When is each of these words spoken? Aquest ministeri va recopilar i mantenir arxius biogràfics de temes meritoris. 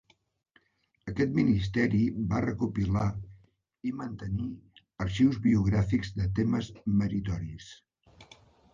Aquest 1.11 1.35
ministeri 1.39 1.99
va 2.31 2.39
recopilar 2.47 3.05
i 3.91 3.93
mantenir 4.01 4.49
arxius 5.09 5.41
biogràfics 5.47 6.13
de 6.21 6.31
temes 6.41 6.75
meritoris. 7.05 7.73